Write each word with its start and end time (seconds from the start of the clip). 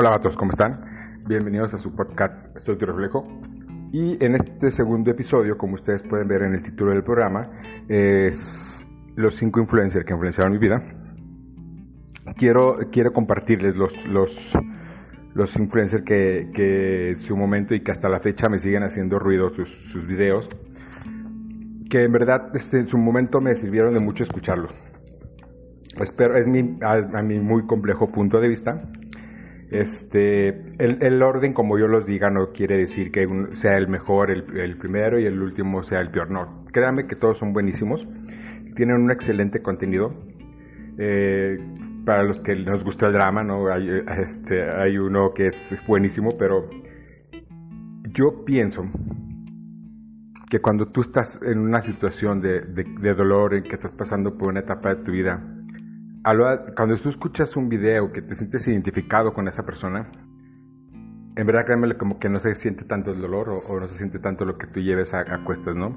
Hola 0.00 0.10
gatos, 0.10 0.36
¿cómo 0.36 0.52
están? 0.52 1.24
Bienvenidos 1.26 1.74
a 1.74 1.78
su 1.78 1.92
podcast 1.92 2.56
Soy 2.60 2.78
tu 2.78 2.86
reflejo. 2.86 3.24
Y 3.90 4.24
en 4.24 4.36
este 4.36 4.70
segundo 4.70 5.10
episodio, 5.10 5.58
como 5.58 5.74
ustedes 5.74 6.04
pueden 6.04 6.28
ver 6.28 6.42
en 6.42 6.54
el 6.54 6.62
título 6.62 6.92
del 6.92 7.02
programa, 7.02 7.50
es 7.88 8.86
los 9.16 9.34
cinco 9.34 9.58
influencers 9.58 10.04
que 10.04 10.12
influenciaron 10.12 10.52
mi 10.52 10.58
vida. 10.58 10.84
Quiero, 12.36 12.78
quiero 12.92 13.12
compartirles 13.12 13.74
los, 13.74 13.92
los, 14.06 14.52
los 15.34 15.56
influencers 15.56 16.04
que, 16.04 16.48
que 16.54 17.08
en 17.08 17.16
su 17.16 17.36
momento 17.36 17.74
y 17.74 17.80
que 17.80 17.90
hasta 17.90 18.08
la 18.08 18.20
fecha 18.20 18.48
me 18.48 18.58
siguen 18.58 18.84
haciendo 18.84 19.18
ruido 19.18 19.50
sus, 19.50 19.68
sus 19.90 20.06
videos, 20.06 20.48
que 21.90 22.04
en 22.04 22.12
verdad 22.12 22.54
este, 22.54 22.78
en 22.78 22.86
su 22.86 22.98
momento 22.98 23.40
me 23.40 23.52
sirvieron 23.56 23.96
de 23.96 24.04
mucho 24.04 24.22
escucharlos. 24.22 24.70
Espero, 26.00 26.36
es 26.36 26.46
mi, 26.46 26.78
a, 26.82 27.18
a 27.18 27.22
mi 27.24 27.40
muy 27.40 27.66
complejo 27.66 28.06
punto 28.12 28.38
de 28.38 28.46
vista, 28.46 28.80
este, 29.70 30.48
el, 30.78 31.02
el, 31.02 31.22
orden, 31.22 31.52
como 31.52 31.78
yo 31.78 31.88
los 31.88 32.06
diga, 32.06 32.30
no 32.30 32.52
quiere 32.52 32.78
decir 32.78 33.10
que 33.10 33.26
un, 33.26 33.54
sea 33.54 33.76
el 33.76 33.88
mejor, 33.88 34.30
el, 34.30 34.44
el, 34.58 34.78
primero 34.78 35.18
y 35.18 35.26
el 35.26 35.40
último 35.42 35.82
sea 35.82 36.00
el 36.00 36.10
peor. 36.10 36.30
No, 36.30 36.64
créanme 36.72 37.06
que 37.06 37.16
todos 37.16 37.38
son 37.38 37.52
buenísimos. 37.52 38.06
Tienen 38.76 38.96
un 38.96 39.10
excelente 39.10 39.60
contenido. 39.60 40.14
Eh, 41.00 41.58
para 42.04 42.24
los 42.24 42.40
que 42.40 42.56
nos 42.56 42.82
gusta 42.82 43.06
el 43.06 43.12
drama, 43.12 43.44
¿no? 43.44 43.72
Hay, 43.72 43.88
este, 44.20 44.64
hay 44.76 44.98
uno 44.98 45.32
que 45.32 45.46
es 45.46 45.74
buenísimo, 45.86 46.30
pero 46.36 46.68
yo 48.14 48.44
pienso 48.44 48.84
que 50.50 50.60
cuando 50.60 50.86
tú 50.86 51.02
estás 51.02 51.38
en 51.42 51.58
una 51.58 51.82
situación 51.82 52.40
de, 52.40 52.62
de, 52.62 52.84
de 53.00 53.14
dolor, 53.14 53.54
en 53.54 53.64
que 53.64 53.74
estás 53.74 53.92
pasando 53.92 54.36
por 54.36 54.48
una 54.48 54.60
etapa 54.60 54.94
de 54.94 55.04
tu 55.04 55.12
vida, 55.12 55.40
cuando 56.22 56.96
tú 56.96 57.08
escuchas 57.08 57.56
un 57.56 57.68
video 57.68 58.12
que 58.12 58.22
te 58.22 58.34
sientes 58.34 58.66
identificado 58.68 59.32
con 59.32 59.48
esa 59.48 59.64
persona, 59.64 60.10
en 61.36 61.46
verdad 61.46 61.64
créanme 61.64 61.96
como 61.96 62.18
que 62.18 62.28
no 62.28 62.40
se 62.40 62.54
siente 62.56 62.84
tanto 62.84 63.12
el 63.12 63.20
dolor 63.20 63.48
o, 63.50 63.58
o 63.58 63.80
no 63.80 63.86
se 63.86 63.96
siente 63.96 64.18
tanto 64.18 64.44
lo 64.44 64.58
que 64.58 64.66
tú 64.66 64.80
lleves 64.80 65.14
a, 65.14 65.20
a, 65.20 65.44
cuestas, 65.44 65.76
¿no? 65.76 65.96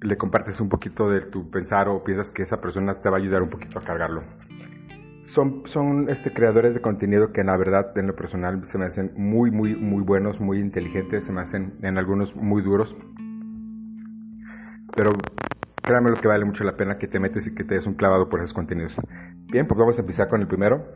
Le 0.00 0.16
compartes 0.16 0.60
un 0.60 0.68
poquito 0.68 1.10
de 1.10 1.22
tu 1.22 1.50
pensar 1.50 1.88
o 1.88 2.04
piensas 2.04 2.30
que 2.30 2.42
esa 2.42 2.60
persona 2.60 3.00
te 3.00 3.10
va 3.10 3.16
a 3.16 3.20
ayudar 3.20 3.42
un 3.42 3.50
poquito 3.50 3.78
a 3.78 3.82
cargarlo. 3.82 4.22
Son, 5.24 5.62
son 5.66 6.08
este, 6.08 6.32
creadores 6.32 6.74
de 6.74 6.80
contenido 6.80 7.32
que 7.32 7.40
en 7.40 7.48
la 7.48 7.56
verdad, 7.56 7.96
en 7.98 8.06
lo 8.06 8.16
personal, 8.16 8.64
se 8.64 8.78
me 8.78 8.86
hacen 8.86 9.12
muy, 9.16 9.50
muy, 9.50 9.74
muy 9.76 10.02
buenos, 10.02 10.40
muy 10.40 10.58
inteligentes, 10.58 11.24
se 11.24 11.32
me 11.32 11.40
hacen 11.40 11.74
en 11.82 11.98
algunos 11.98 12.34
muy 12.34 12.62
duros. 12.62 12.96
Pero 14.96 15.10
créanme 15.90 16.10
lo 16.10 16.16
que 16.16 16.28
vale 16.28 16.44
mucho 16.44 16.62
la 16.62 16.76
pena 16.76 16.98
que 16.98 17.08
te 17.08 17.18
metes 17.18 17.48
y 17.48 17.54
que 17.54 17.64
te 17.64 17.74
des 17.74 17.84
un 17.84 17.94
clavado 17.94 18.28
por 18.28 18.38
esos 18.38 18.54
contenidos. 18.54 18.94
Bien, 19.50 19.66
pues 19.66 19.76
vamos 19.76 19.98
a 19.98 20.02
empezar 20.02 20.28
con 20.28 20.40
el 20.40 20.46
primero. 20.46 20.86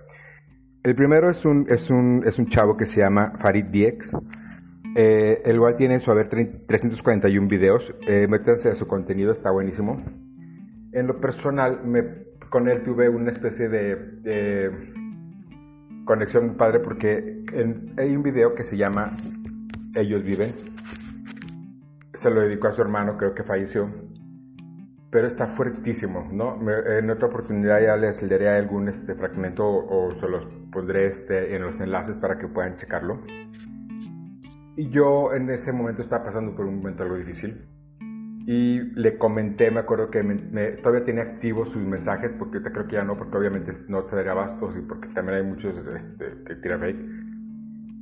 El 0.84 0.94
primero 0.94 1.28
es 1.30 1.44
un, 1.44 1.66
es 1.68 1.90
un, 1.90 2.22
es 2.24 2.38
un 2.38 2.46
chavo 2.46 2.76
que 2.76 2.86
se 2.86 3.00
llama 3.00 3.32
Farid 3.38 3.64
Diex. 3.64 4.12
Eh, 4.94 5.42
el 5.46 5.58
cual 5.58 5.74
tiene 5.74 5.98
su 5.98 6.12
haber 6.12 6.28
341 6.28 7.48
videos. 7.48 7.92
Eh, 8.06 8.28
métanse 8.28 8.68
a 8.68 8.76
su 8.76 8.86
contenido, 8.86 9.32
está 9.32 9.50
buenísimo. 9.50 10.00
En 10.92 11.08
lo 11.08 11.20
personal, 11.20 11.84
me, 11.84 12.04
con 12.48 12.68
él 12.68 12.84
tuve 12.84 13.08
una 13.08 13.32
especie 13.32 13.68
de, 13.68 13.96
de 13.96 14.70
conexión 16.04 16.56
padre 16.56 16.78
porque 16.78 17.42
en, 17.52 17.94
hay 17.98 18.14
un 18.14 18.22
video 18.22 18.54
que 18.54 18.62
se 18.62 18.76
llama 18.76 19.10
Ellos 19.96 20.22
viven. 20.22 20.52
Se 22.14 22.30
lo 22.30 22.42
dedicó 22.42 22.68
a 22.68 22.72
su 22.72 22.80
hermano, 22.80 23.16
creo 23.16 23.34
que 23.34 23.42
falleció 23.42 23.90
pero 25.14 25.28
está 25.28 25.46
fuertísimo, 25.46 26.28
¿no? 26.32 26.58
En 26.68 27.08
otra 27.08 27.28
oportunidad 27.28 27.80
ya 27.80 27.96
les 27.96 28.20
daré 28.28 28.48
algún 28.48 28.88
este, 28.88 29.14
fragmento 29.14 29.64
o, 29.64 30.08
o 30.08 30.14
se 30.18 30.28
los 30.28 30.44
pondré 30.72 31.06
este, 31.06 31.54
en 31.54 31.62
los 31.62 31.78
enlaces 31.78 32.16
para 32.16 32.36
que 32.36 32.48
puedan 32.48 32.78
checarlo. 32.78 33.20
Y 34.76 34.90
yo 34.90 35.32
en 35.32 35.48
ese 35.50 35.70
momento 35.70 36.02
estaba 36.02 36.24
pasando 36.24 36.56
por 36.56 36.66
un 36.66 36.78
momento 36.78 37.04
algo 37.04 37.14
difícil 37.14 37.64
y 38.44 38.80
le 39.00 39.16
comenté, 39.16 39.70
me 39.70 39.78
acuerdo 39.78 40.10
que 40.10 40.24
me, 40.24 40.34
me, 40.34 40.70
todavía 40.78 41.04
tenía 41.04 41.22
activos 41.22 41.70
sus 41.70 41.86
mensajes, 41.86 42.34
porque 42.36 42.58
ahorita 42.58 42.72
creo 42.72 42.88
que 42.88 42.96
ya 42.96 43.04
no, 43.04 43.16
porque 43.16 43.38
obviamente 43.38 43.70
no 43.86 44.02
te 44.06 44.16
daría 44.16 44.34
y 44.34 44.80
porque 44.80 45.06
también 45.14 45.38
hay 45.38 45.44
muchos 45.44 45.76
este, 45.94 46.42
que 46.44 46.56
tiran 46.56 46.80
fake. 46.80 46.98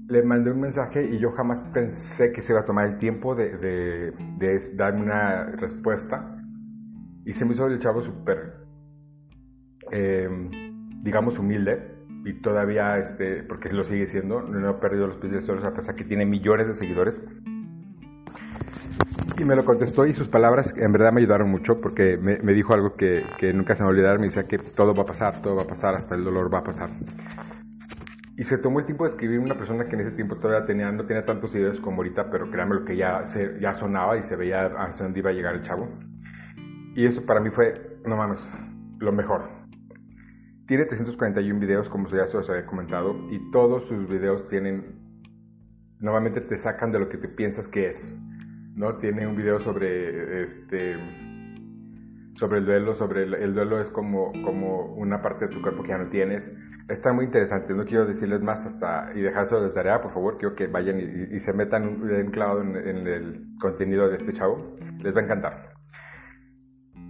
Le 0.08 0.22
mandé 0.22 0.50
un 0.50 0.62
mensaje 0.62 1.04
y 1.04 1.18
yo 1.18 1.32
jamás 1.32 1.60
pensé 1.74 2.32
que 2.32 2.40
se 2.40 2.54
iba 2.54 2.62
a 2.62 2.64
tomar 2.64 2.86
el 2.86 2.96
tiempo 2.96 3.34
de, 3.34 3.58
de, 3.58 4.12
de 4.38 4.74
darme 4.76 5.02
una 5.02 5.44
respuesta 5.56 6.38
y 7.24 7.32
se 7.32 7.44
me 7.44 7.54
hizo 7.54 7.66
el 7.66 7.78
chavo 7.78 8.02
súper, 8.02 8.54
eh, 9.90 10.28
digamos, 11.02 11.38
humilde. 11.38 11.90
Y 12.24 12.34
todavía, 12.34 12.98
este, 12.98 13.42
porque 13.42 13.72
lo 13.72 13.82
sigue 13.82 14.06
siendo, 14.06 14.42
no 14.42 14.68
ha 14.68 14.78
perdido 14.78 15.08
los 15.08 15.16
pies 15.16 15.32
de 15.32 15.40
solos 15.40 15.64
a 15.64 15.74
pesar 15.74 15.96
que 15.96 16.04
tiene 16.04 16.24
millones 16.24 16.68
de 16.68 16.74
seguidores. 16.74 17.20
Y 19.40 19.44
me 19.44 19.56
lo 19.56 19.64
contestó 19.64 20.06
y 20.06 20.12
sus 20.12 20.28
palabras 20.28 20.72
en 20.76 20.92
verdad 20.92 21.10
me 21.12 21.20
ayudaron 21.20 21.50
mucho 21.50 21.76
porque 21.78 22.16
me, 22.16 22.36
dijo 22.52 22.74
algo 22.74 22.94
que, 22.94 23.24
que, 23.38 23.52
nunca 23.52 23.74
se 23.74 23.82
me 23.82 23.86
va 23.86 23.90
a 23.90 23.94
olvidar. 23.94 24.18
Me 24.20 24.26
decía 24.26 24.44
que 24.44 24.58
todo 24.58 24.94
va 24.94 25.02
a 25.02 25.06
pasar, 25.06 25.42
todo 25.42 25.56
va 25.56 25.62
a 25.62 25.66
pasar, 25.66 25.96
hasta 25.96 26.14
el 26.14 26.22
dolor 26.22 26.52
va 26.52 26.58
a 26.58 26.64
pasar. 26.64 26.90
Y 28.36 28.44
se 28.44 28.58
tomó 28.58 28.78
el 28.80 28.86
tiempo 28.86 29.04
de 29.04 29.10
escribir 29.10 29.40
una 29.40 29.56
persona 29.56 29.86
que 29.86 29.96
en 29.96 30.02
ese 30.02 30.14
tiempo 30.14 30.36
todavía 30.36 30.64
tenía, 30.64 30.92
no 30.92 31.04
tenía 31.06 31.24
tantos 31.24 31.50
seguidores 31.50 31.80
como 31.80 31.98
ahorita, 31.98 32.30
pero 32.30 32.50
créanme 32.50 32.76
lo 32.76 32.84
que 32.84 32.96
ya, 32.96 33.26
se, 33.26 33.58
ya 33.60 33.74
sonaba 33.74 34.16
y 34.16 34.22
se 34.22 34.36
veía 34.36 34.66
hacia 34.66 35.06
dónde 35.06 35.18
iba 35.20 35.30
a 35.30 35.32
llegar 35.32 35.54
el 35.56 35.62
chavo. 35.62 35.88
Y 36.94 37.06
eso 37.06 37.24
para 37.24 37.40
mí 37.40 37.50
fue, 37.50 37.98
no 38.04 38.16
mames, 38.16 38.40
lo 38.98 39.12
mejor. 39.12 39.48
Tiene 40.66 40.84
341 40.84 41.58
videos, 41.58 41.88
como 41.88 42.08
ya 42.08 42.26
se 42.26 42.36
os 42.36 42.48
había 42.48 42.66
comentado, 42.66 43.14
y 43.30 43.50
todos 43.50 43.84
sus 43.88 44.08
videos 44.08 44.48
tienen, 44.48 45.00
normalmente 45.98 46.40
te 46.40 46.58
sacan 46.58 46.92
de 46.92 46.98
lo 46.98 47.08
que 47.08 47.18
te 47.18 47.28
piensas 47.28 47.66
que 47.68 47.88
es. 47.88 48.14
¿no? 48.74 48.96
Tiene 48.96 49.26
un 49.26 49.36
video 49.36 49.60
sobre, 49.60 50.44
este, 50.44 50.96
sobre 52.34 52.58
el 52.58 52.66
duelo, 52.66 52.94
sobre 52.94 53.24
el, 53.24 53.34
el 53.34 53.54
duelo 53.54 53.80
es 53.80 53.90
como, 53.90 54.32
como 54.44 54.94
una 54.94 55.20
parte 55.22 55.46
de 55.46 55.54
tu 55.54 55.62
cuerpo 55.62 55.82
que 55.82 55.90
ya 55.90 55.98
no 55.98 56.08
tienes. 56.08 56.50
Está 56.88 57.12
muy 57.12 57.26
interesante, 57.26 57.74
no 57.74 57.84
quiero 57.84 58.06
decirles 58.06 58.42
más 58.42 58.64
hasta 58.66 59.12
y 59.14 59.20
dejárselo 59.20 59.62
de 59.62 59.70
tarea, 59.70 60.02
por 60.02 60.12
favor, 60.12 60.36
quiero 60.38 60.54
que 60.54 60.66
vayan 60.66 61.00
y, 61.00 61.36
y 61.36 61.40
se 61.40 61.52
metan 61.52 61.86
un 61.86 62.30
clavado 62.30 62.62
en, 62.62 62.76
en 62.76 63.06
el 63.06 63.46
contenido 63.60 64.08
de 64.08 64.16
este 64.16 64.32
chavo, 64.32 64.76
les 64.98 65.14
va 65.14 65.20
a 65.20 65.24
encantar. 65.24 65.71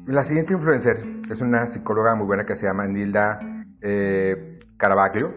La 0.07 0.25
siguiente 0.25 0.53
influencer 0.53 1.05
es 1.31 1.41
una 1.41 1.67
psicóloga 1.69 2.15
muy 2.17 2.27
buena 2.27 2.45
que 2.45 2.57
se 2.57 2.67
llama 2.67 2.87
Nilda 2.87 3.39
eh, 3.81 4.59
Caravaggio. 4.77 5.33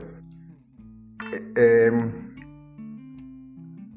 Eh, 1.55 1.91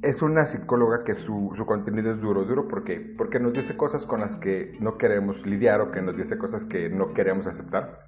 es 0.03 0.23
una 0.23 0.47
psicóloga 0.47 1.05
que 1.05 1.15
su, 1.15 1.55
contenido 1.67 2.13
es 2.13 2.21
duro, 2.21 2.45
duro 2.45 2.69
¿por 2.69 2.85
qué? 2.85 3.15
Porque 3.17 3.41
nos 3.41 3.55
dice 3.55 3.77
cosas 3.77 4.05
con 4.05 4.21
las 4.21 4.37
que 4.37 4.77
no 4.79 4.99
queremos 4.99 5.45
lidiar 5.47 5.81
o 5.81 5.91
que 5.91 6.03
nos 6.03 6.17
dice 6.17 6.37
cosas 6.37 6.65
que 6.67 6.91
no 6.91 7.15
queremos 7.15 7.47
aceptar. 7.47 8.01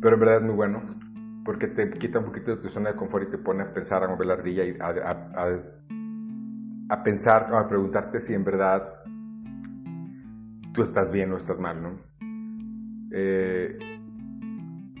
Pero 0.00 0.14
en 0.14 0.20
verdad 0.20 0.36
es 0.36 0.42
muy 0.42 0.54
bueno 0.54 0.82
porque 1.44 1.66
te 1.66 1.90
quita 1.98 2.20
un 2.20 2.26
poquito 2.26 2.54
de 2.54 2.62
tu 2.62 2.68
zona 2.68 2.92
de 2.92 2.96
confort 2.96 3.26
y 3.26 3.30
te 3.30 3.38
pone 3.38 3.62
a 3.62 3.72
pensar, 3.72 4.04
a 4.04 4.08
mover 4.08 4.26
la 4.26 4.34
ardilla 4.34 4.64
y 4.64 4.76
a, 4.80 4.88
a, 6.90 7.02
pensar 7.02 7.52
a 7.54 7.66
preguntarte 7.68 8.20
si 8.20 8.34
en 8.34 8.44
verdad 8.44 8.97
tú 10.74 10.82
estás 10.82 11.10
bien 11.10 11.32
o 11.32 11.36
estás 11.36 11.58
mal, 11.58 11.82
¿no? 11.82 11.98
Eh, 13.12 13.78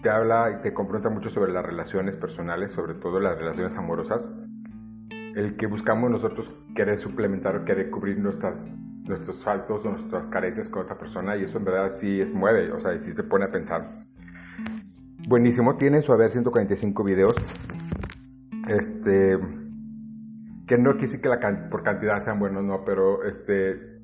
te 0.02 0.10
habla 0.10 0.58
y 0.58 0.62
te 0.62 0.72
confronta 0.72 1.10
mucho 1.10 1.28
sobre 1.30 1.52
las 1.52 1.64
relaciones 1.64 2.16
personales, 2.16 2.72
sobre 2.72 2.94
todo 2.94 3.20
las 3.20 3.38
relaciones 3.38 3.76
amorosas. 3.76 4.28
El 5.34 5.56
que 5.56 5.66
buscamos 5.66 6.10
nosotros 6.10 6.54
querer 6.74 6.98
suplementar 6.98 7.56
o 7.56 7.64
querer 7.64 7.90
cubrir 7.90 8.18
nuestras, 8.18 8.78
nuestros 9.04 9.42
faltos 9.42 9.84
o 9.84 9.90
nuestras 9.90 10.28
carencias 10.28 10.68
con 10.68 10.82
otra 10.82 10.98
persona 10.98 11.36
y 11.36 11.44
eso 11.44 11.58
en 11.58 11.64
verdad 11.64 11.92
sí 11.92 12.20
es 12.20 12.32
mueve, 12.32 12.72
o 12.72 12.80
sea, 12.80 12.98
sí 12.98 13.14
te 13.14 13.22
pone 13.22 13.46
a 13.46 13.50
pensar. 13.50 14.04
Buenísimo, 15.28 15.76
tiene 15.76 16.00
su 16.02 16.12
haber 16.12 16.30
145 16.30 17.04
videos. 17.04 17.34
Este, 18.68 19.38
que 20.66 20.78
no 20.78 20.96
quise 20.96 21.20
que 21.20 21.28
la 21.28 21.68
por 21.70 21.82
cantidad 21.82 22.20
sean 22.20 22.38
buenos, 22.38 22.62
no, 22.62 22.84
pero 22.84 23.24
este, 23.24 23.97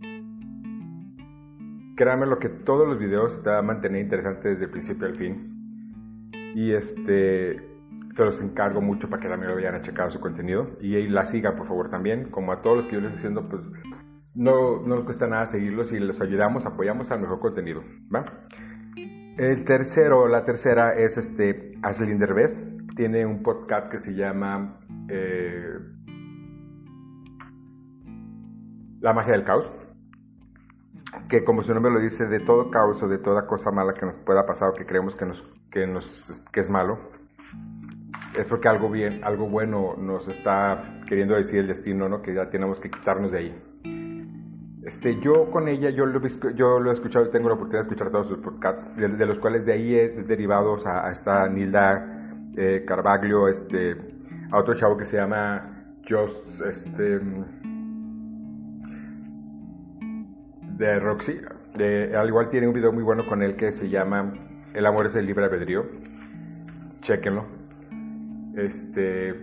créanme 1.97 2.27
lo 2.27 2.39
que 2.39 2.49
todos 2.49 2.87
los 2.89 2.99
videos 2.99 3.43
te 3.43 3.51
van 3.51 3.59
a 3.59 3.63
mantener 3.63 4.03
interesante 4.03 4.49
desde 4.51 4.65
el 4.65 4.71
principio 4.71 5.07
al 5.07 5.17
fin. 5.17 5.47
Y 6.55 6.73
este, 6.73 7.57
se 8.15 8.25
los 8.25 8.41
encargo 8.41 8.81
mucho 8.81 9.09
para 9.09 9.23
que 9.23 9.29
también 9.29 9.51
lo 9.51 9.57
vayan 9.57 9.75
a 9.75 9.81
checar 9.81 10.13
su 10.13 10.21
contenido. 10.21 10.77
Y 10.81 10.95
ahí 10.97 11.09
la 11.09 11.25
sigan, 11.25 11.57
por 11.57 11.67
favor, 11.67 11.91
también. 11.91 12.31
Como 12.31 12.53
a 12.53 12.63
todos 12.63 12.79
los 12.79 12.87
que 12.87 12.95
yo 12.95 13.01
les 13.01 13.15
estoy 13.15 13.31
diciendo, 13.31 13.49
pues 13.49 13.63
no, 14.35 14.81
no 14.83 14.97
nos 14.97 15.05
cuesta 15.05 15.27
nada 15.27 15.47
seguirlos 15.47 15.93
y 15.93 15.99
los 15.99 16.21
ayudamos, 16.21 16.67
apoyamos 16.67 17.11
al 17.11 17.21
mejor 17.21 17.41
contenido. 17.41 17.83
¿va? 18.15 18.25
El 19.37 19.65
tercero, 19.65 20.29
la 20.29 20.45
tercera 20.45 20.95
es 20.95 21.17
este, 21.17 21.75
Ashley 21.83 22.17
Derbez. 22.17 22.53
Tiene 22.97 23.27
un 23.27 23.43
podcast 23.43 23.91
que 23.91 23.99
se 23.99 24.15
llama 24.15 24.79
eh, 25.09 25.79
La 29.01 29.13
magia 29.13 29.33
del 29.33 29.45
caos 29.45 29.73
que 31.35 31.43
como 31.43 31.65
su 31.65 31.75
nombre 31.75 31.93
lo 31.93 31.99
dice, 31.99 32.27
de 32.27 32.39
todo 32.39 32.71
caos 32.71 33.03
o 33.03 33.09
de 33.09 33.19
toda 33.19 33.45
cosa 33.49 33.73
mala 33.73 33.93
que 33.95 34.07
nos 34.07 34.15
pueda 34.25 34.47
pasar 34.47 34.69
o 34.69 34.73
que 34.73 34.87
creemos 34.87 35.17
que, 35.17 35.27
nos, 35.27 35.43
que, 35.69 35.85
nos, 35.85 36.45
que 36.53 36.61
es 36.61 36.71
malo, 36.71 36.97
es 38.39 38.47
porque 38.47 38.69
algo 38.69 38.89
bien, 38.89 39.25
algo 39.25 39.49
bueno 39.49 39.97
nos 39.99 40.29
está 40.29 41.01
queriendo 41.09 41.35
decir 41.35 41.59
el 41.59 41.67
destino, 41.67 42.09
¿no? 42.09 42.23
Que 42.23 42.35
ya 42.35 42.51
tenemos 42.51 42.79
que 42.79 42.89
quitarnos 42.89 43.33
de 43.33 43.39
ahí. 43.39 43.63
Este, 44.85 45.19
yo 45.21 45.51
con 45.51 45.67
ella, 45.67 45.91
yo 45.91 46.07
lo, 46.07 46.21
yo 46.55 46.79
lo 46.79 46.93
he 46.93 46.95
escuchado, 46.95 47.29
tengo 47.31 47.49
la 47.49 47.55
oportunidad 47.55 47.83
de 47.83 47.89
escuchar 47.89 48.13
todos 48.13 48.29
sus 48.29 48.39
podcasts, 48.39 48.87
de, 48.97 49.27
los 49.27 49.41
cuales 49.41 49.67
de 49.67 49.73
ahí 49.73 49.93
he 49.93 50.11
derivados 50.11 50.87
a, 50.87 51.11
esta 51.11 51.49
Nilda 51.49 52.31
eh, 52.57 52.87
este, 53.51 53.97
a 54.53 54.59
otro 54.61 54.75
chavo 54.75 54.97
que 54.97 55.05
se 55.05 55.17
llama 55.17 55.97
Joss, 56.09 56.61
este, 56.61 57.21
de 60.77 60.99
Roxy, 60.99 61.41
al 62.17 62.29
igual 62.29 62.51
tiene 62.51 62.67
un 62.67 62.75
video 62.75 62.93
muy 62.93 63.03
bueno 63.03 63.25
con 63.27 63.43
él 63.43 63.57
que 63.57 63.73
se 63.73 63.89
llama 63.89 64.33
El 64.73 64.87
amor 64.87 65.07
es 65.07 65.15
el 65.15 65.27
libre 65.27 65.45
albedrío, 65.45 65.85
chequenlo. 67.01 67.47
Este, 68.57 69.35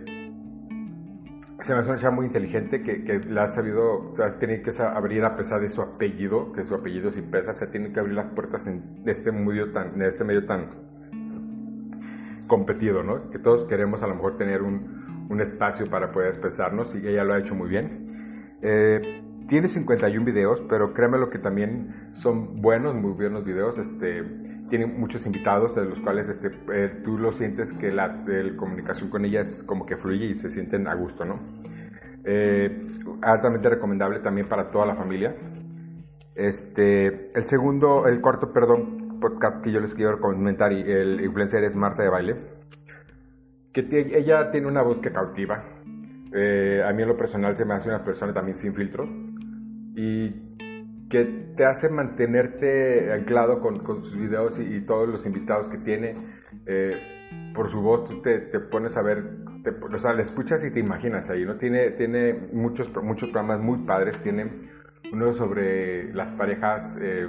se 1.60 1.72
me 1.72 1.80
hace 1.80 1.90
una 1.90 2.00
chava 2.00 2.14
muy 2.14 2.26
inteligente 2.26 2.82
que, 2.82 3.04
que 3.04 3.20
la 3.20 3.44
ha 3.44 3.48
sabido, 3.48 4.10
o 4.10 4.14
sea, 4.14 4.38
tiene 4.38 4.62
que 4.62 4.70
abrir 4.82 5.24
a 5.24 5.36
pesar 5.36 5.60
de 5.60 5.68
su 5.70 5.80
apellido, 5.80 6.52
que 6.52 6.64
su 6.64 6.74
apellido 6.74 7.10
sí 7.10 7.22
pesa, 7.22 7.52
se 7.52 7.66
tiene 7.68 7.92
que 7.92 8.00
abrir 8.00 8.14
las 8.14 8.32
puertas 8.34 8.66
en 8.66 8.82
este 9.06 9.32
medio 9.32 9.72
tan, 9.72 9.94
en 9.94 10.02
este 10.02 10.24
medio 10.24 10.44
tan 10.44 10.70
competido, 12.46 13.02
¿no? 13.02 13.30
Que 13.30 13.38
todos 13.38 13.64
queremos 13.64 14.02
a 14.02 14.06
lo 14.06 14.16
mejor 14.16 14.36
tener 14.36 14.60
un, 14.62 15.26
un 15.30 15.40
espacio 15.40 15.88
para 15.88 16.12
poder 16.12 16.30
expresarnos 16.30 16.94
y 16.94 17.06
ella 17.06 17.24
lo 17.24 17.34
ha 17.34 17.38
hecho 17.38 17.54
muy 17.54 17.68
bien. 17.68 18.58
Eh, 18.60 19.22
tiene 19.52 19.68
51 19.68 20.24
videos, 20.24 20.62
pero 20.66 20.94
créeme 20.94 21.18
lo 21.18 21.28
que 21.28 21.38
también 21.38 22.08
son 22.14 22.62
buenos, 22.62 22.94
muy 22.94 23.12
buenos 23.12 23.44
videos. 23.44 23.76
Este, 23.76 24.24
tiene 24.70 24.86
muchos 24.86 25.26
invitados, 25.26 25.74
de 25.74 25.84
los 25.84 26.00
cuales 26.00 26.26
este, 26.30 26.52
eh, 26.72 27.02
tú 27.04 27.18
lo 27.18 27.32
sientes 27.32 27.70
que 27.74 27.92
la, 27.92 28.24
comunicación 28.56 29.10
con 29.10 29.26
ella 29.26 29.42
es 29.42 29.62
como 29.64 29.84
que 29.84 29.98
fluye 29.98 30.24
y 30.24 30.34
se 30.36 30.48
sienten 30.48 30.88
a 30.88 30.94
gusto, 30.94 31.26
¿no? 31.26 31.38
Eh, 32.24 32.80
altamente 33.20 33.68
recomendable 33.68 34.20
también 34.20 34.48
para 34.48 34.70
toda 34.70 34.86
la 34.86 34.94
familia. 34.94 35.36
Este, 36.34 37.30
el 37.36 37.44
segundo, 37.44 38.06
el 38.06 38.22
cuarto, 38.22 38.54
perdón, 38.54 39.20
podcast 39.20 39.62
que 39.62 39.70
yo 39.70 39.80
les 39.80 39.92
quiero 39.92 40.18
comentar 40.18 40.72
y 40.72 40.80
el 40.80 41.20
influencer 41.20 41.62
es 41.64 41.76
Marta 41.76 42.02
de 42.02 42.08
Baile, 42.08 42.36
que 43.74 43.86
ella 44.16 44.50
tiene 44.50 44.66
una 44.66 44.80
voz 44.80 44.98
que 44.98 45.12
cautiva. 45.12 45.62
Eh, 46.34 46.82
a 46.82 46.90
mí 46.94 47.02
en 47.02 47.08
lo 47.08 47.18
personal 47.18 47.54
se 47.54 47.66
me 47.66 47.74
hace 47.74 47.90
una 47.90 48.02
persona 48.02 48.32
también 48.32 48.56
sin 48.56 48.72
filtros 48.72 49.10
y 49.94 50.52
que 51.08 51.52
te 51.56 51.66
hace 51.66 51.90
mantenerte 51.90 53.12
anclado 53.12 53.60
con, 53.60 53.84
sus 53.84 54.16
videos 54.16 54.58
y, 54.58 54.80
todos 54.86 55.08
los 55.08 55.26
invitados 55.26 55.68
que 55.68 55.78
tiene. 55.78 56.16
Eh, 56.66 57.52
por 57.54 57.70
su 57.70 57.80
voz 57.80 58.08
tú 58.08 58.22
te, 58.22 58.40
pones 58.70 58.96
a 58.96 59.02
ver, 59.02 59.22
o 59.92 59.98
sea, 59.98 60.14
le 60.14 60.22
escuchas 60.22 60.64
y 60.64 60.70
te 60.70 60.80
imaginas 60.80 61.28
ahí, 61.30 61.44
¿no? 61.44 61.56
Tiene, 61.56 61.90
tiene 61.92 62.32
muchos, 62.52 62.90
muchos 63.02 63.30
programas 63.30 63.60
muy 63.60 63.84
padres, 63.84 64.18
tiene 64.22 64.50
uno 65.12 65.34
sobre 65.34 66.12
las 66.14 66.32
parejas, 66.36 66.96
eh, 67.00 67.28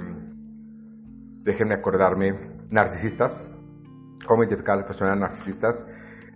déjenme 1.42 1.74
acordarme, 1.74 2.34
narcisistas, 2.70 3.34
cómo 4.26 4.44
identificar 4.44 4.74
a 4.74 4.78
las 4.78 4.86
personas 4.86 5.18
narcisistas. 5.18 5.84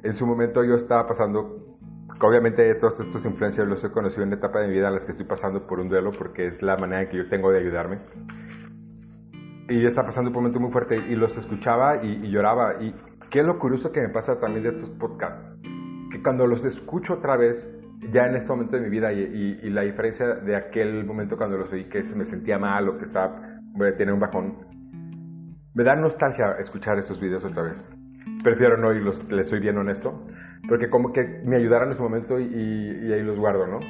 En 0.02 0.14
su 0.14 0.26
momento 0.26 0.62
yo 0.64 0.75
estaba 0.75 1.06
pasando 1.06 1.77
obviamente 2.26 2.74
todos 2.76 3.00
estos 3.00 3.24
influencers 3.24 3.68
los 3.68 3.82
he 3.84 3.90
conocido 3.90 4.22
en 4.22 4.30
la 4.30 4.36
etapa 4.36 4.60
de 4.60 4.68
mi 4.68 4.74
vida 4.74 4.88
en 4.88 4.94
las 4.94 5.04
que 5.04 5.12
estoy 5.12 5.26
pasando 5.26 5.66
por 5.66 5.80
un 5.80 5.88
duelo 5.88 6.10
porque 6.10 6.46
es 6.46 6.62
la 6.62 6.76
manera 6.76 7.02
en 7.02 7.08
que 7.08 7.16
yo 7.18 7.28
tengo 7.28 7.50
de 7.50 7.60
ayudarme. 7.60 7.98
Y 9.68 9.82
yo 9.82 9.88
estaba 9.88 10.08
pasando 10.08 10.30
un 10.30 10.34
momento 10.34 10.60
muy 10.60 10.72
fuerte 10.72 10.96
y 10.96 11.14
los 11.14 11.36
escuchaba 11.36 12.02
y, 12.02 12.30
lloraba. 12.30 12.82
Y 12.82 12.94
qué 13.30 13.40
es 13.40 13.46
lo 13.46 13.58
curioso 13.58 13.92
que 13.92 14.00
me 14.00 14.08
pasa 14.08 14.40
también 14.40 14.62
de 14.62 14.70
estos 14.70 14.90
podcasts, 14.90 15.44
que 16.10 16.22
cuando 16.22 16.46
los 16.46 16.64
escucho 16.64 17.14
otra 17.14 17.36
vez, 17.36 17.70
ya 18.10 18.26
en 18.26 18.36
este 18.36 18.48
momento 18.48 18.76
de 18.76 18.82
mi 18.82 18.88
vida 18.88 19.12
y, 19.12 19.68
la 19.68 19.82
diferencia 19.82 20.26
de 20.36 20.56
aquel 20.56 21.04
momento 21.04 21.36
cuando 21.36 21.58
los 21.58 21.70
oí 21.72 21.84
que 21.88 22.02
me 22.16 22.24
sentía 22.24 22.58
mal 22.58 22.88
o 22.88 22.96
que 22.96 23.04
estaba, 23.04 23.60
voy 23.72 23.88
a 23.88 23.96
tener 23.96 24.14
un 24.14 24.20
bajón, 24.20 24.56
me 25.74 25.84
da 25.84 25.94
nostalgia 25.94 26.56
escuchar 26.58 26.98
esos 26.98 27.20
videos 27.20 27.44
otra 27.44 27.64
vez. 27.64 27.97
Prefiero 28.42 28.76
no 28.76 28.88
oírlos, 28.88 29.30
les 29.30 29.48
soy 29.48 29.60
bien 29.60 29.76
honesto 29.78 30.25
porque 30.69 30.90
como 30.90 31.12
que 31.12 31.22
me 31.44 31.56
ayudaron 31.56 31.88
en 31.88 31.94
ese 31.94 32.02
momento 32.02 32.38
y, 32.38 33.12
ahí 33.12 33.22
los 33.22 33.38
guardo, 33.38 33.66
¿no? 33.66 33.80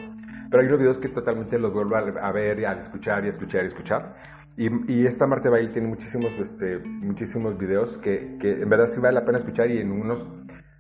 Pero 0.51 0.63
hay 0.63 0.69
unos 0.69 0.79
videos 0.79 0.99
que 0.99 1.09
totalmente 1.09 1.59
los 1.59 1.73
vuelvo 1.73 1.97
a, 1.97 2.33
ver 2.33 2.61
y 2.61 2.65
a 2.65 2.73
escuchar 2.73 3.25
y 3.25 3.27
a 3.27 3.31
escuchar 3.31 3.63
y 3.63 3.65
a 3.65 3.69
escuchar. 3.69 4.15
Y, 4.57 5.07
esta 5.07 5.27
Marte 5.27 5.49
Bail 5.49 5.71
tiene 5.71 5.89
muchísimos, 5.89 6.33
este, 6.39 6.79
muchísimos 6.79 7.59
videos 7.59 7.99
que, 7.99 8.37
que, 8.41 8.63
en 8.63 8.69
verdad 8.69 8.89
sí 8.91 9.01
vale 9.01 9.15
la 9.15 9.25
pena 9.25 9.39
escuchar 9.39 9.71
y 9.71 9.79
en 9.81 9.93
unos 9.93 10.27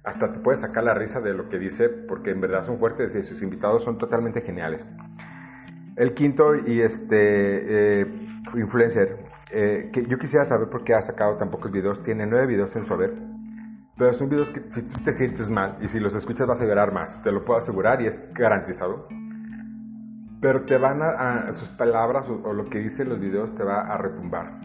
hasta 0.05 0.33
te 0.33 0.39
puedes 0.39 0.61
sacar 0.61 0.85
la 0.85 0.95
risa 0.95 1.21
de 1.21 1.35
lo 1.35 1.51
que 1.51 1.59
dice 1.59 1.89
porque 1.89 2.31
en 2.31 2.41
verdad 2.41 2.65
son 2.65 2.79
fuertes 2.79 3.15
y 3.15 3.23
sus 3.25 3.43
invitados 3.43 3.85
son 3.85 3.99
totalmente 3.99 4.41
geniales. 4.41 4.87
El 5.97 6.15
quinto 6.15 6.55
y 6.55 6.81
este 6.81 8.01
eh, 8.01 8.07
influencer, 8.55 9.17
eh, 9.51 9.91
que 9.93 10.07
yo 10.07 10.17
quisiera 10.19 10.45
saber 10.45 10.69
por 10.69 10.85
qué 10.85 10.95
ha 10.95 11.03
sacado 11.03 11.37
tan 11.37 11.51
pocos 11.51 11.71
videos, 11.73 12.03
tiene 12.05 12.25
nueve 12.27 12.47
videos 12.47 12.75
en 12.77 12.87
su 12.87 12.95
haber 12.95 13.15
pero 13.99 14.13
son 14.13 14.29
videos 14.29 14.51
que 14.51 14.63
si 14.71 14.83
tú 14.83 15.01
te 15.05 15.13
sientes 15.13 15.51
mal 15.51 15.77
y 15.81 15.89
si 15.89 15.99
los 15.99 16.15
escuchas 16.15 16.47
vas 16.47 16.61
a 16.61 16.65
llorar 16.65 16.93
más, 16.93 17.21
te 17.23 17.33
lo 17.33 17.45
puedo 17.45 17.59
asegurar 17.59 18.01
y 18.01 18.07
es 18.07 18.33
garantizado. 18.33 19.09
Pero 20.41 20.65
te 20.65 20.79
van 20.79 21.03
a, 21.03 21.53
sus 21.53 21.69
palabras 21.71 22.27
o, 22.29 22.53
lo 22.53 22.71
que 22.71 22.79
dicen 22.79 23.09
los 23.09 23.19
videos 23.19 23.53
te 23.57 23.65
va 23.65 23.81
a 23.81 23.99
retumbar. 23.99 24.61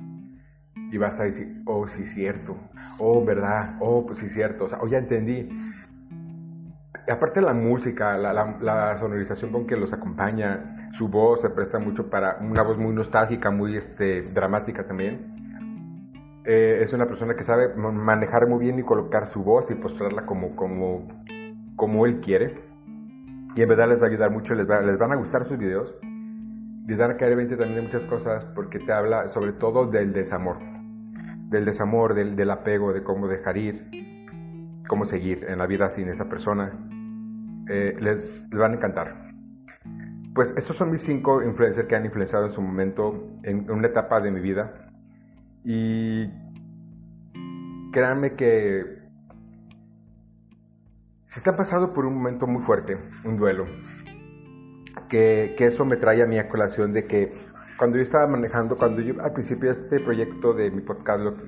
Y 0.91 0.97
vas 0.99 1.19
a 1.19 1.23
decir, 1.23 1.63
oh, 1.65 1.87
sí, 1.87 2.05
cierto. 2.05 2.55
Oh, 2.99 3.25
verdad. 3.25 3.77
Oh, 3.79 4.05
pues 4.05 4.19
sí, 4.19 4.29
cierto. 4.29 4.65
O 4.65 4.69
sea, 4.69 4.77
oh, 4.79 4.87
ya 4.87 4.99
entendí. 4.99 5.49
Y 7.07 7.11
aparte 7.11 7.41
la 7.41 7.55
música, 7.55 8.15
la, 8.15 8.55
la, 8.61 8.97
sonorización 8.99 9.51
con 9.51 9.65
que 9.65 9.75
los 9.75 9.91
acompaña, 9.91 10.91
su 10.91 11.07
voz 11.07 11.41
se 11.41 11.49
presta 11.49 11.79
mucho 11.79 12.07
para 12.07 12.37
una 12.39 12.61
voz 12.61 12.77
muy 12.77 12.93
nostálgica, 12.93 13.49
muy 13.49 13.75
este, 13.77 14.21
dramática 14.21 14.85
también 14.85 15.32
eh, 16.45 16.81
es 16.81 16.91
una 16.91 17.07
persona 17.07 17.35
que 17.35 17.43
sabe 17.43 17.73
manejar 17.75 18.47
muy 18.47 18.59
bien 18.59 18.77
y 18.77 18.83
colocar 18.83 19.27
su 19.29 19.43
voz 19.43 19.69
y 19.71 19.75
postrarla 19.75 20.25
como, 20.25 20.55
como, 20.55 21.07
como 21.75 22.05
él 22.05 22.19
quiere. 22.19 22.55
Y 23.55 23.61
en 23.61 23.69
verdad 23.69 23.87
les 23.87 24.01
va 24.01 24.07
a 24.07 24.09
ayudar 24.09 24.31
mucho, 24.31 24.53
les, 24.53 24.67
van 24.67 25.11
a 25.11 25.15
gustar 25.15 25.45
sus 25.45 25.57
videos. 25.57 25.95
Les 26.85 26.97
van 26.97 27.11
a 27.11 27.17
caer 27.17 27.37
20 27.37 27.55
también 27.55 27.75
de 27.75 27.81
muchas 27.83 28.03
cosas 28.05 28.45
porque 28.55 28.79
te 28.79 28.91
habla 28.91 29.29
sobre 29.29 29.53
todo 29.53 29.85
del 29.85 30.11
desamor. 30.11 30.57
Del 31.49 31.63
desamor, 31.63 32.13
del, 32.13 32.35
del 32.35 32.51
apego, 32.51 32.91
de 32.91 33.03
cómo 33.03 33.27
dejar 33.27 33.55
ir, 33.55 33.87
cómo 34.89 35.05
seguir 35.05 35.45
en 35.47 35.59
la 35.59 35.67
vida 35.67 35.89
sin 35.91 36.09
esa 36.09 36.25
persona. 36.25 36.73
Eh, 37.69 37.95
les, 38.01 38.45
les, 38.49 38.59
van 38.59 38.73
a 38.73 38.75
encantar. 38.75 39.31
Pues 40.35 40.53
estos 40.57 40.75
son 40.75 40.91
mis 40.91 41.03
cinco 41.03 41.41
influencers 41.41 41.87
que 41.87 41.95
han 41.95 42.03
influenciado 42.03 42.47
en 42.47 42.51
su 42.51 42.61
momento 42.61 43.29
en 43.43 43.69
una 43.71 43.87
etapa 43.87 44.19
de 44.19 44.31
mi 44.31 44.41
vida 44.41 44.92
y 45.63 46.29
créanme 47.91 48.35
que 48.35 49.03
se 51.27 51.39
está 51.39 51.55
pasando 51.55 51.93
por 51.93 52.05
un 52.05 52.15
momento 52.15 52.47
muy 52.47 52.61
fuerte, 52.63 52.97
un 53.23 53.37
duelo, 53.37 53.65
que, 55.09 55.55
eso 55.59 55.85
me 55.85 55.97
trae 55.97 56.21
a 56.21 56.25
mi 56.25 56.37
a 56.37 56.49
colación 56.49 56.93
de 56.93 57.05
que 57.05 57.33
cuando 57.77 57.97
yo 57.97 58.03
estaba 58.03 58.27
manejando, 58.27 58.75
cuando 58.75 59.01
yo 59.01 59.21
al 59.21 59.33
principio 59.33 59.71
este 59.71 59.99
proyecto 59.99 60.53
de 60.53 60.69
mi 60.71 60.81
podcast, 60.81 61.39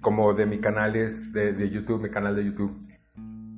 como 0.00 0.34
de 0.34 0.46
mi 0.46 0.60
canales 0.60 1.32
de, 1.32 1.52
de 1.52 1.70
YouTube, 1.70 2.02
mi 2.02 2.10
canal 2.10 2.34
de 2.34 2.44
YouTube, 2.44 2.76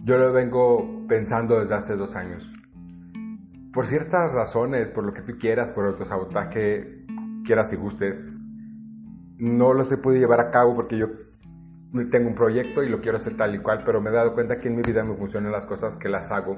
yo 0.04 0.18
lo 0.18 0.32
vengo 0.32 1.06
pensando 1.08 1.60
desde 1.60 1.74
hace 1.74 1.96
dos 1.96 2.14
años. 2.16 2.42
Por 3.72 3.86
ciertas 3.86 4.34
razones, 4.34 4.90
por 4.90 5.04
lo 5.04 5.14
que 5.14 5.22
tú 5.22 5.38
quieras, 5.38 5.70
por 5.70 5.86
autosabotaje, 5.86 7.06
quieras 7.44 7.72
y 7.72 7.76
gustes, 7.76 8.32
no 9.42 9.74
los 9.74 9.90
he 9.90 9.96
podido 9.96 10.20
llevar 10.20 10.40
a 10.40 10.50
cabo 10.52 10.76
porque 10.76 10.96
yo 10.96 11.08
tengo 12.12 12.28
un 12.28 12.36
proyecto 12.36 12.84
y 12.84 12.88
lo 12.88 13.00
quiero 13.00 13.18
hacer 13.18 13.36
tal 13.36 13.56
y 13.56 13.58
cual, 13.58 13.82
pero 13.84 14.00
me 14.00 14.10
he 14.10 14.12
dado 14.12 14.34
cuenta 14.34 14.56
que 14.56 14.68
en 14.68 14.76
mi 14.76 14.82
vida 14.82 15.02
me 15.02 15.16
funcionan 15.16 15.50
las 15.50 15.66
cosas 15.66 15.96
que 15.96 16.08
las 16.08 16.30
hago 16.30 16.56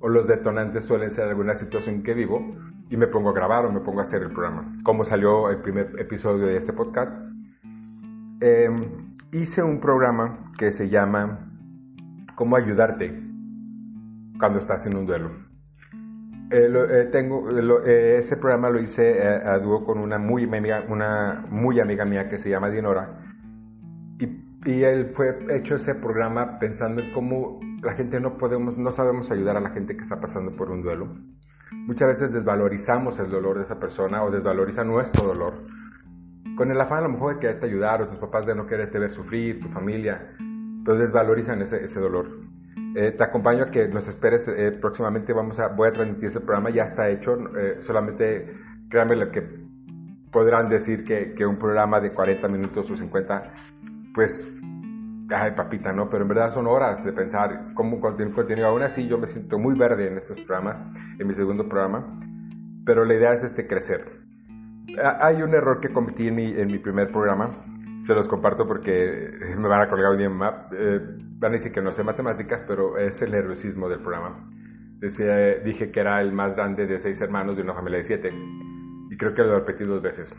o 0.00 0.08
los 0.08 0.26
detonantes 0.26 0.84
suelen 0.84 1.10
ser 1.12 1.28
alguna 1.28 1.54
situación 1.54 2.02
que 2.02 2.12
vivo 2.12 2.54
y 2.90 2.96
me 2.98 3.06
pongo 3.06 3.30
a 3.30 3.32
grabar 3.32 3.64
o 3.64 3.72
me 3.72 3.80
pongo 3.80 4.00
a 4.00 4.02
hacer 4.02 4.22
el 4.22 4.32
programa. 4.32 4.70
Como 4.84 5.04
salió 5.04 5.48
el 5.48 5.62
primer 5.62 5.98
episodio 5.98 6.46
de 6.46 6.58
este 6.58 6.74
podcast, 6.74 7.10
em, 8.40 9.16
hice 9.32 9.62
un 9.62 9.80
programa 9.80 10.52
que 10.58 10.72
se 10.72 10.90
llama 10.90 11.50
Cómo 12.34 12.54
ayudarte 12.56 13.18
cuando 14.38 14.58
estás 14.58 14.84
en 14.86 14.94
un 14.94 15.06
duelo. 15.06 15.49
Eh, 16.52 16.68
eh, 16.68 17.08
tengo, 17.12 17.48
eh, 17.86 18.18
ese 18.18 18.36
programa 18.36 18.70
lo 18.70 18.80
hice 18.80 19.22
a 19.22 19.56
dúo 19.60 19.84
con 19.84 19.98
una 19.98 20.18
muy, 20.18 20.44
amiga, 20.44 20.82
una 20.88 21.46
muy 21.48 21.78
amiga 21.78 22.04
mía 22.04 22.28
que 22.28 22.38
se 22.38 22.50
llama 22.50 22.70
Dinora. 22.70 23.20
Y, 24.18 24.24
y, 24.68 24.82
él 24.82 25.10
fue 25.14 25.38
hecho 25.50 25.76
ese 25.76 25.94
programa 25.94 26.58
pensando 26.58 27.02
en 27.02 27.12
cómo 27.12 27.60
la 27.82 27.92
gente 27.94 28.18
no 28.18 28.36
podemos, 28.36 28.76
no 28.76 28.90
sabemos 28.90 29.30
ayudar 29.30 29.56
a 29.56 29.60
la 29.60 29.70
gente 29.70 29.94
que 29.94 30.02
está 30.02 30.20
pasando 30.20 30.56
por 30.56 30.72
un 30.72 30.82
duelo. 30.82 31.14
Muchas 31.72 32.08
veces 32.08 32.32
desvalorizamos 32.32 33.20
el 33.20 33.30
dolor 33.30 33.58
de 33.58 33.62
esa 33.62 33.78
persona 33.78 34.24
o 34.24 34.30
desvaloriza 34.32 34.82
nuestro 34.82 35.28
dolor. 35.28 35.54
Con 36.56 36.72
el 36.72 36.80
afán 36.80 36.98
a 36.98 37.02
lo 37.02 37.10
mejor 37.10 37.34
de 37.34 37.40
quererte 37.40 37.66
ayudar 37.66 38.02
o 38.02 38.08
tus 38.08 38.18
papás 38.18 38.44
de 38.44 38.56
no 38.56 38.66
quererte 38.66 38.98
ver 38.98 39.12
sufrir, 39.12 39.60
tu 39.60 39.68
familia. 39.68 40.34
Entonces 40.40 41.06
desvalorizan 41.06 41.62
ese, 41.62 41.84
ese 41.84 42.00
dolor. 42.00 42.26
Eh, 42.96 43.12
te 43.16 43.22
acompaño 43.22 43.64
a 43.64 43.66
que 43.66 43.88
nos 43.88 44.08
esperes. 44.08 44.46
Eh, 44.48 44.72
próximamente 44.80 45.32
vamos 45.32 45.58
a, 45.60 45.68
voy 45.68 45.88
a 45.88 45.92
transmitir 45.92 46.28
ese 46.28 46.40
programa. 46.40 46.70
Ya 46.70 46.84
está 46.84 47.08
hecho. 47.08 47.36
Eh, 47.56 47.78
solamente 47.80 48.54
créanme 48.88 49.16
lo 49.16 49.30
que 49.30 49.42
podrán 50.32 50.68
decir 50.68 51.04
que, 51.04 51.34
que, 51.34 51.46
un 51.46 51.58
programa 51.58 52.00
de 52.00 52.12
40 52.12 52.46
minutos 52.48 52.90
o 52.90 52.96
50, 52.96 53.52
pues, 54.14 54.46
ay, 55.30 55.52
papita, 55.52 55.92
¿no? 55.92 56.08
Pero 56.08 56.22
en 56.22 56.28
verdad 56.28 56.52
son 56.52 56.66
horas 56.66 57.04
de 57.04 57.12
pensar 57.12 57.72
cómo 57.74 58.00
continuar 58.00 58.34
contenido. 58.34 58.68
Aún 58.68 58.82
así, 58.82 59.06
yo 59.06 59.18
me 59.18 59.26
siento 59.26 59.58
muy 59.58 59.76
verde 59.76 60.08
en 60.08 60.18
estos 60.18 60.40
programas, 60.40 60.76
en 61.18 61.26
mi 61.26 61.34
segundo 61.34 61.68
programa. 61.68 62.20
Pero 62.84 63.04
la 63.04 63.14
idea 63.14 63.32
es 63.32 63.44
este 63.44 63.66
crecer. 63.66 64.20
Hay 65.20 65.42
un 65.42 65.54
error 65.54 65.80
que 65.80 65.92
cometí 65.92 66.28
en 66.28 66.34
mi, 66.34 66.52
en 66.52 66.66
mi 66.66 66.78
primer 66.78 67.12
programa 67.12 67.50
se 68.02 68.14
los 68.14 68.28
comparto 68.28 68.66
porque 68.66 69.30
me 69.56 69.68
van 69.68 69.82
a 69.82 69.88
colgar 69.88 70.12
un 70.12 70.18
día 70.18 70.28
eh, 70.72 71.00
van 71.38 71.52
a 71.52 71.54
decir 71.54 71.72
que 71.72 71.82
no 71.82 71.92
sé 71.92 72.02
matemáticas, 72.02 72.62
pero 72.66 72.98
es 72.98 73.20
el 73.22 73.34
heroísmo 73.34 73.88
del 73.88 74.00
programa. 74.00 74.48
Decía, 74.98 75.58
dije 75.64 75.90
que 75.90 76.00
era 76.00 76.20
el 76.20 76.32
más 76.32 76.54
grande 76.54 76.86
de 76.86 76.98
seis 76.98 77.20
hermanos 77.20 77.56
de 77.56 77.62
una 77.62 77.74
familia 77.74 77.98
de 77.98 78.04
siete. 78.04 78.30
Y 79.10 79.16
creo 79.16 79.34
que 79.34 79.42
lo 79.42 79.58
repetí 79.58 79.84
dos 79.84 80.02
veces. 80.02 80.32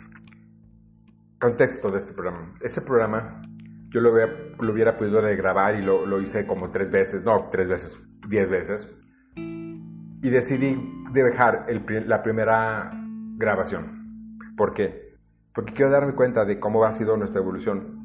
Contexto 1.40 1.90
de 1.92 1.98
este 1.98 2.14
programa. 2.14 2.50
Ese 2.62 2.82
programa 2.82 3.42
yo 3.90 4.02
lo 4.02 4.14
hubiera, 4.14 4.34
lo 4.60 4.72
hubiera 4.72 4.96
podido 4.96 5.22
grabar 5.22 5.76
y 5.76 5.82
lo, 5.82 6.06
lo, 6.06 6.22
hice 6.22 6.46
como 6.46 6.72
tres 6.72 6.90
veces, 6.92 7.24
no, 7.24 7.50
tres 7.52 7.68
veces, 7.68 8.00
diez 8.30 8.50
veces. 8.50 8.88
Y 9.36 10.30
decidí 10.30 10.78
dejar 11.12 11.66
el, 11.68 11.84
la 12.08 12.22
primera 12.22 12.92
grabación. 13.38 14.38
¿Por 14.56 14.74
qué? 14.74 15.11
Porque 15.54 15.74
quiero 15.74 15.92
darme 15.92 16.14
cuenta 16.14 16.46
de 16.46 16.60
cómo 16.60 16.84
ha 16.86 16.92
sido 16.94 17.18
nuestra 17.18 17.42
evolución. 17.42 18.02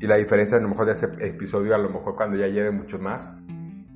Y 0.00 0.06
la 0.06 0.16
diferencia 0.16 0.58
a 0.58 0.60
lo 0.60 0.68
mejor 0.68 0.86
de 0.86 0.92
ese 0.92 1.06
episodio 1.20 1.74
a 1.74 1.78
lo 1.78 1.88
mejor 1.88 2.16
cuando 2.16 2.36
ya 2.36 2.48
lleve 2.48 2.70
muchos 2.70 3.00
más. 3.00 3.28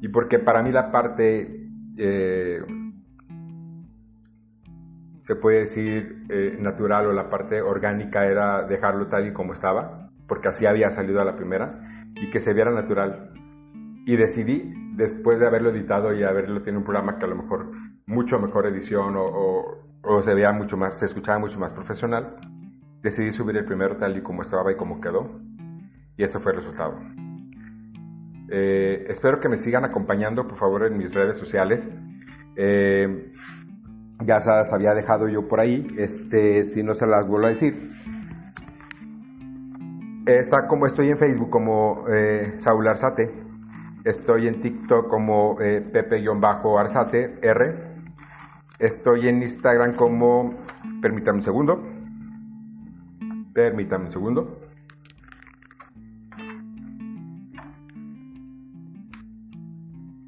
Y 0.01 0.09
porque 0.09 0.39
para 0.39 0.63
mí 0.63 0.71
la 0.71 0.91
parte 0.91 1.69
eh, 1.97 2.63
se 5.27 5.37
puede 5.37 5.61
decir 5.61 6.25
eh, 6.29 6.57
natural 6.61 7.07
o 7.07 7.13
la 7.13 7.29
parte 7.29 7.61
orgánica 7.61 8.27
era 8.27 8.63
dejarlo 8.63 9.09
tal 9.09 9.27
y 9.27 9.33
como 9.33 9.53
estaba 9.53 10.07
porque 10.27 10.49
así 10.49 10.67
había 10.67 10.91
salido 10.91 11.21
a 11.21 11.25
la 11.25 11.37
primera 11.37 12.05
y 12.15 12.31
que 12.31 12.41
se 12.41 12.53
viera 12.53 12.71
natural. 12.71 13.31
Y 14.07 14.17
decidí 14.17 14.73
después 14.95 15.39
de 15.39 15.47
haberlo 15.47 15.71
editado 15.71 16.13
y 16.15 16.23
haberlo 16.23 16.63
tenido 16.63 16.81
un 16.81 16.85
programa 16.85 17.19
que 17.19 17.25
a 17.25 17.29
lo 17.29 17.37
mejor 17.37 17.71
mucho 18.07 18.39
mejor 18.39 18.67
edición 18.67 19.17
o, 19.17 19.25
o, 19.25 19.79
o 20.07 20.23
se 20.23 20.35
veía 20.35 20.53
mucho 20.53 20.77
más, 20.77 20.99
se 20.99 21.07
escuchaba 21.07 21.39
mucho 21.39 21.59
más 21.59 21.73
profesional, 21.73 22.37
decidí 23.03 23.33
subir 23.33 23.57
el 23.57 23.65
primero 23.65 23.97
tal 23.97 24.17
y 24.17 24.23
como 24.23 24.43
estaba 24.43 24.71
y 24.73 24.77
como 24.77 25.01
quedó. 25.01 25.41
Y 26.17 26.25
ese 26.25 26.39
fue 26.39 26.53
el 26.53 26.59
resultado. 26.59 26.99
Eh, 28.49 29.07
espero 29.09 29.41
que 29.41 29.49
me 29.49 29.59
sigan 29.59 29.85
acompañando, 29.85 30.47
por 30.47 30.57
favor, 30.57 30.87
en 30.87 30.97
mis 30.97 31.13
redes 31.13 31.39
sociales. 31.39 31.87
Eh, 32.57 33.33
ya 34.25 34.41
se 34.41 34.49
las 34.49 34.73
había 34.73 34.95
dejado 34.95 35.29
yo 35.29 35.47
por 35.47 35.61
ahí, 35.61 35.87
este, 35.99 36.65
si 36.65 36.83
no 36.83 36.95
se 36.95 37.07
las 37.07 37.27
vuelvo 37.27 37.47
a 37.47 37.51
decir. 37.51 37.91
Está 40.27 40.67
como 40.67 40.87
estoy 40.87 41.11
en 41.11 41.19
Facebook 41.19 41.51
como 41.51 42.05
eh, 42.09 42.55
Saúl 42.59 42.89
Arzate, 42.89 43.31
estoy 44.05 44.49
en 44.49 44.61
TikTok 44.61 45.09
como 45.09 45.61
eh, 45.61 45.81
Pepe-Arzate 45.81 47.39
R, 47.43 47.86
estoy 48.79 49.29
en 49.29 49.43
Instagram 49.43 49.95
como, 49.95 50.55
permítame 51.01 51.39
un 51.39 51.45
segundo, 51.45 51.97
Permítame 53.57 54.05
un 54.05 54.13
segundo. 54.13 54.61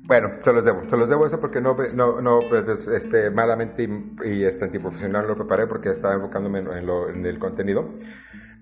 Bueno, 0.05 0.31
se 0.43 0.51
los 0.51 0.65
debo, 0.65 0.89
se 0.89 0.97
los 0.97 1.11
debo 1.11 1.27
eso 1.27 1.39
porque 1.39 1.61
no, 1.61 1.77
no, 1.95 2.23
no 2.23 2.41
pues, 2.49 2.89
este, 2.89 3.29
malamente 3.29 3.83
y, 3.83 4.29
y 4.31 4.45
este, 4.47 4.65
antiprofesional 4.65 5.29
lo 5.29 5.37
preparé 5.37 5.67
porque 5.67 5.91
estaba 5.91 6.15
enfocándome 6.15 6.61
en, 6.61 6.87
lo, 6.87 7.11
en, 7.11 7.27
el 7.27 7.39
contenido. 7.39 7.91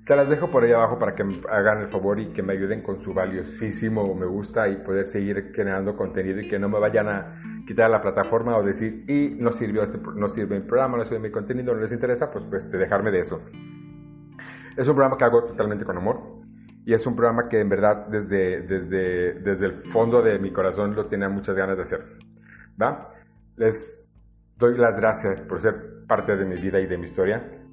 Se 0.06 0.14
las 0.14 0.28
dejo 0.28 0.48
por 0.52 0.62
ahí 0.62 0.70
abajo 0.70 1.00
para 1.00 1.16
que 1.16 1.24
me 1.24 1.34
hagan 1.50 1.80
el 1.80 1.88
favor 1.88 2.20
y 2.20 2.26
que 2.26 2.40
me 2.40 2.52
ayuden 2.52 2.80
con 2.80 3.00
su 3.00 3.12
valiosísimo 3.12 4.14
me 4.14 4.26
gusta 4.26 4.68
y 4.68 4.76
poder 4.76 5.08
seguir 5.08 5.52
generando 5.52 5.96
contenido 5.96 6.40
y 6.40 6.48
que 6.48 6.60
no 6.60 6.68
me 6.68 6.78
vayan 6.78 7.08
a 7.08 7.30
quitar 7.66 7.90
la 7.90 8.00
plataforma 8.00 8.56
o 8.56 8.62
decir, 8.62 9.04
y 9.08 9.30
no 9.30 9.50
sirvió 9.50 9.82
este, 9.82 9.98
no 10.14 10.28
sirve 10.28 10.60
mi 10.60 10.64
programa, 10.64 10.96
no 10.96 11.04
sirve 11.04 11.22
mi 11.22 11.32
contenido, 11.32 11.74
no 11.74 11.80
les 11.80 11.90
interesa, 11.90 12.30
pues, 12.30 12.44
pues 12.48 12.70
dejarme 12.70 13.10
de 13.10 13.18
eso. 13.18 13.40
Es 14.76 14.86
un 14.86 14.94
programa 14.94 15.18
que 15.18 15.24
hago 15.24 15.42
totalmente 15.42 15.84
con 15.84 15.96
amor 15.96 16.20
y 16.84 16.94
es 16.94 17.04
un 17.04 17.16
programa 17.16 17.48
que 17.48 17.58
en 17.58 17.68
verdad 17.68 18.06
desde, 18.06 18.60
desde, 18.60 19.40
desde 19.40 19.66
el 19.66 19.72
fondo 19.90 20.22
de 20.22 20.38
mi 20.38 20.52
corazón 20.52 20.94
lo 20.94 21.06
tenía 21.06 21.28
muchas 21.28 21.56
ganas 21.56 21.78
de 21.78 21.82
hacer. 21.82 22.04
¿va? 22.80 23.12
Les 23.56 24.08
doy 24.56 24.78
las 24.78 24.96
gracias 25.00 25.40
por 25.40 25.60
ser 25.60 26.06
parte 26.06 26.36
de 26.36 26.44
mi 26.44 26.60
vida 26.60 26.78
y 26.78 26.86
de 26.86 26.96
mi 26.96 27.06
historia. 27.06 27.65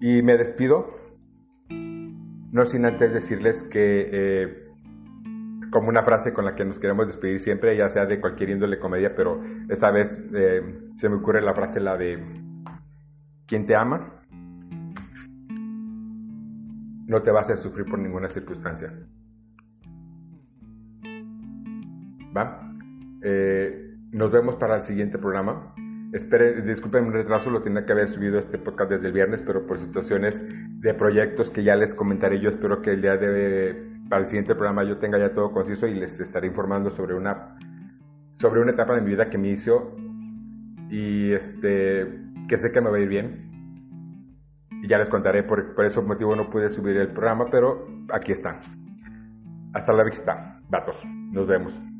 Y 0.00 0.22
me 0.22 0.36
despido, 0.36 0.94
no 1.68 2.64
sin 2.66 2.84
antes 2.84 3.12
decirles 3.14 3.62
que, 3.64 4.08
eh, 4.12 4.68
como 5.70 5.88
una 5.88 6.02
frase 6.02 6.32
con 6.32 6.44
la 6.44 6.54
que 6.54 6.64
nos 6.64 6.78
queremos 6.78 7.06
despedir 7.06 7.40
siempre, 7.40 7.76
ya 7.76 7.88
sea 7.88 8.06
de 8.06 8.20
cualquier 8.20 8.50
índole 8.50 8.78
comedia, 8.78 9.14
pero 9.14 9.42
esta 9.68 9.90
vez 9.90 10.18
eh, 10.34 10.62
se 10.94 11.08
me 11.08 11.16
ocurre 11.16 11.42
la 11.42 11.54
frase, 11.54 11.80
la 11.80 11.96
de, 11.96 12.22
quien 13.46 13.66
te 13.66 13.74
ama, 13.74 14.12
no 17.06 17.22
te 17.22 17.30
va 17.30 17.38
a 17.38 17.42
hacer 17.42 17.58
sufrir 17.58 17.86
por 17.86 17.98
ninguna 17.98 18.28
circunstancia. 18.28 18.92
¿Va? 22.36 22.60
Eh, 23.22 23.94
nos 24.10 24.30
vemos 24.30 24.56
para 24.56 24.76
el 24.76 24.82
siguiente 24.82 25.18
programa. 25.18 25.74
Espere, 26.12 26.62
disculpen 26.62 27.04
un 27.04 27.12
retraso, 27.12 27.50
lo 27.50 27.62
tenía 27.62 27.84
que 27.84 27.92
haber 27.92 28.08
subido 28.08 28.38
este 28.38 28.58
podcast 28.58 28.90
desde 28.90 29.08
el 29.08 29.12
viernes, 29.12 29.42
pero 29.44 29.66
por 29.66 29.78
situaciones 29.78 30.40
de 30.80 30.94
proyectos 30.94 31.50
que 31.50 31.64
ya 31.64 31.74
les 31.74 31.94
comentaré, 31.94 32.40
yo 32.40 32.48
espero 32.48 32.80
que 32.80 32.92
el 32.92 33.02
día 33.02 33.16
de 33.16 33.90
para 34.08 34.22
el 34.22 34.28
siguiente 34.28 34.54
programa 34.54 34.84
yo 34.84 34.98
tenga 34.98 35.18
ya 35.18 35.34
todo 35.34 35.50
conciso 35.50 35.86
y 35.88 35.94
les 35.94 36.20
estaré 36.20 36.46
informando 36.46 36.90
sobre 36.90 37.14
una 37.14 37.58
sobre 38.38 38.60
una 38.60 38.72
etapa 38.72 38.94
de 38.94 39.00
mi 39.00 39.10
vida 39.10 39.30
que 39.30 39.38
me 39.38 39.48
hizo 39.48 39.96
y 40.90 41.32
este 41.32 42.20
que 42.48 42.56
sé 42.56 42.70
que 42.70 42.80
me 42.80 42.90
va 42.90 42.98
a 42.98 43.00
ir 43.00 43.08
bien 43.08 43.46
y 44.82 44.88
ya 44.88 44.98
les 44.98 45.08
contaré, 45.08 45.42
por, 45.42 45.74
por 45.74 45.84
ese 45.84 46.00
motivo 46.00 46.36
no 46.36 46.50
pude 46.50 46.70
subir 46.70 46.96
el 46.96 47.08
programa, 47.08 47.46
pero 47.50 47.86
aquí 48.12 48.32
está. 48.32 48.58
Hasta 49.72 49.92
la 49.92 50.04
vista, 50.04 50.60
datos. 50.70 51.02
Nos 51.32 51.46
vemos. 51.46 51.95